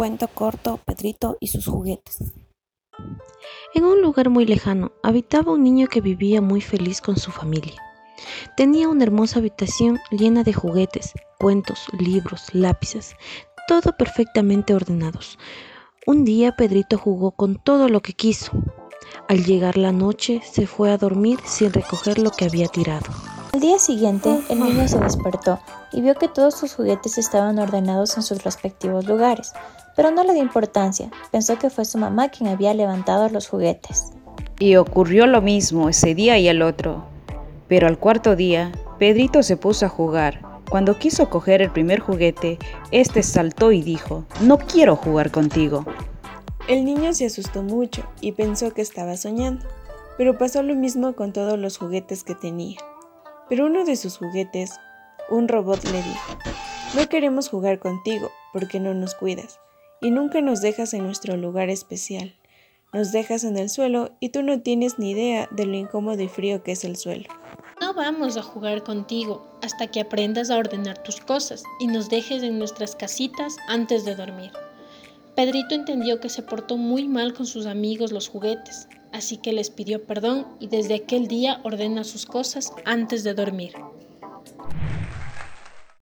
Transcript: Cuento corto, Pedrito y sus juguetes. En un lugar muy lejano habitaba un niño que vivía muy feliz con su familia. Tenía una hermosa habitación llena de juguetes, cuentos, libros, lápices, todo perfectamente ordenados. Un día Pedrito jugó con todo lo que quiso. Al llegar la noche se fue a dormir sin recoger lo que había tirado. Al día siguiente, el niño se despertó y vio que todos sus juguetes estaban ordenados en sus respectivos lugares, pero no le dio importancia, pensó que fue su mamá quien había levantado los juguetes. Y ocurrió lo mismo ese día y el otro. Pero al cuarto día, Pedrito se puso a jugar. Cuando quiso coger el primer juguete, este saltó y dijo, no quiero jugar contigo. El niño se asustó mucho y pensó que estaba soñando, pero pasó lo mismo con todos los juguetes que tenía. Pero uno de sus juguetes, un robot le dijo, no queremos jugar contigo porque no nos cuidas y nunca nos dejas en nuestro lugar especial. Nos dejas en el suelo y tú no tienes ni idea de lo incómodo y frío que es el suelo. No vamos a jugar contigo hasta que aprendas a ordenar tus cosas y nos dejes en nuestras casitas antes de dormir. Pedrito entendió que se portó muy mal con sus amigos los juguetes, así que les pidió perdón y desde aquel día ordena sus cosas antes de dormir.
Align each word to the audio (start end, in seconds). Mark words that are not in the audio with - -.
Cuento 0.00 0.28
corto, 0.28 0.80
Pedrito 0.86 1.36
y 1.40 1.48
sus 1.48 1.66
juguetes. 1.66 2.24
En 3.74 3.84
un 3.84 4.00
lugar 4.00 4.30
muy 4.30 4.46
lejano 4.46 4.92
habitaba 5.02 5.52
un 5.52 5.62
niño 5.62 5.88
que 5.88 6.00
vivía 6.00 6.40
muy 6.40 6.62
feliz 6.62 7.02
con 7.02 7.18
su 7.18 7.30
familia. 7.30 7.74
Tenía 8.56 8.88
una 8.88 9.04
hermosa 9.04 9.40
habitación 9.40 9.98
llena 10.10 10.42
de 10.42 10.54
juguetes, 10.54 11.12
cuentos, 11.38 11.84
libros, 11.98 12.46
lápices, 12.54 13.14
todo 13.68 13.94
perfectamente 13.94 14.72
ordenados. 14.72 15.38
Un 16.06 16.24
día 16.24 16.56
Pedrito 16.56 16.96
jugó 16.96 17.32
con 17.32 17.62
todo 17.62 17.90
lo 17.90 18.00
que 18.00 18.14
quiso. 18.14 18.52
Al 19.28 19.44
llegar 19.44 19.76
la 19.76 19.92
noche 19.92 20.40
se 20.50 20.66
fue 20.66 20.90
a 20.90 20.96
dormir 20.96 21.40
sin 21.44 21.74
recoger 21.74 22.18
lo 22.18 22.30
que 22.30 22.46
había 22.46 22.68
tirado. 22.68 23.10
Al 23.52 23.58
día 23.58 23.80
siguiente, 23.80 24.40
el 24.48 24.60
niño 24.60 24.86
se 24.86 25.00
despertó 25.00 25.58
y 25.92 26.00
vio 26.02 26.14
que 26.14 26.28
todos 26.28 26.54
sus 26.54 26.74
juguetes 26.74 27.18
estaban 27.18 27.58
ordenados 27.58 28.16
en 28.16 28.22
sus 28.22 28.44
respectivos 28.44 29.06
lugares, 29.06 29.52
pero 29.96 30.12
no 30.12 30.22
le 30.22 30.34
dio 30.34 30.42
importancia, 30.42 31.10
pensó 31.32 31.58
que 31.58 31.68
fue 31.68 31.84
su 31.84 31.98
mamá 31.98 32.28
quien 32.28 32.48
había 32.48 32.74
levantado 32.74 33.28
los 33.28 33.48
juguetes. 33.48 34.12
Y 34.60 34.76
ocurrió 34.76 35.26
lo 35.26 35.42
mismo 35.42 35.88
ese 35.88 36.14
día 36.14 36.38
y 36.38 36.46
el 36.46 36.62
otro. 36.62 37.04
Pero 37.66 37.88
al 37.88 37.98
cuarto 37.98 38.36
día, 38.36 38.70
Pedrito 39.00 39.42
se 39.42 39.56
puso 39.56 39.86
a 39.86 39.88
jugar. 39.88 40.42
Cuando 40.70 40.98
quiso 40.98 41.28
coger 41.28 41.60
el 41.60 41.72
primer 41.72 41.98
juguete, 41.98 42.56
este 42.92 43.24
saltó 43.24 43.72
y 43.72 43.82
dijo, 43.82 44.24
no 44.42 44.58
quiero 44.58 44.94
jugar 44.94 45.32
contigo. 45.32 45.84
El 46.68 46.84
niño 46.84 47.12
se 47.14 47.26
asustó 47.26 47.64
mucho 47.64 48.04
y 48.20 48.30
pensó 48.30 48.72
que 48.72 48.82
estaba 48.82 49.16
soñando, 49.16 49.66
pero 50.16 50.38
pasó 50.38 50.62
lo 50.62 50.76
mismo 50.76 51.14
con 51.14 51.32
todos 51.32 51.58
los 51.58 51.78
juguetes 51.78 52.22
que 52.22 52.36
tenía. 52.36 52.78
Pero 53.50 53.66
uno 53.66 53.84
de 53.84 53.96
sus 53.96 54.16
juguetes, 54.16 54.70
un 55.28 55.48
robot 55.48 55.82
le 55.84 56.02
dijo, 56.02 56.38
no 56.94 57.08
queremos 57.08 57.48
jugar 57.48 57.80
contigo 57.80 58.30
porque 58.52 58.80
no 58.80 58.94
nos 58.94 59.14
cuidas 59.14 59.58
y 60.00 60.12
nunca 60.12 60.40
nos 60.40 60.60
dejas 60.60 60.94
en 60.94 61.04
nuestro 61.04 61.36
lugar 61.36 61.68
especial. 61.68 62.34
Nos 62.92 63.12
dejas 63.12 63.42
en 63.44 63.58
el 63.58 63.68
suelo 63.68 64.12
y 64.20 64.28
tú 64.28 64.44
no 64.44 64.60
tienes 64.60 64.98
ni 64.98 65.10
idea 65.10 65.48
de 65.50 65.66
lo 65.66 65.76
incómodo 65.76 66.22
y 66.22 66.28
frío 66.28 66.62
que 66.62 66.72
es 66.72 66.84
el 66.84 66.96
suelo. 66.96 67.28
No 67.80 67.92
vamos 67.92 68.36
a 68.36 68.42
jugar 68.42 68.84
contigo 68.84 69.46
hasta 69.62 69.88
que 69.88 70.00
aprendas 70.00 70.50
a 70.50 70.56
ordenar 70.56 71.02
tus 71.02 71.20
cosas 71.20 71.64
y 71.80 71.88
nos 71.88 72.08
dejes 72.08 72.44
en 72.44 72.56
nuestras 72.56 72.94
casitas 72.94 73.56
antes 73.68 74.04
de 74.04 74.14
dormir. 74.14 74.52
Pedrito 75.34 75.74
entendió 75.74 76.20
que 76.20 76.28
se 76.28 76.42
portó 76.42 76.76
muy 76.76 77.08
mal 77.08 77.34
con 77.34 77.46
sus 77.46 77.66
amigos 77.66 78.12
los 78.12 78.28
juguetes, 78.28 78.88
así 79.20 79.36
que 79.36 79.52
les 79.52 79.68
pidió 79.68 80.02
perdón 80.04 80.46
y 80.60 80.68
desde 80.68 80.94
aquel 80.94 81.28
día 81.28 81.60
ordena 81.62 82.04
sus 82.04 82.24
cosas 82.24 82.72
antes 82.86 83.22
de 83.22 83.34
dormir. 83.34 83.74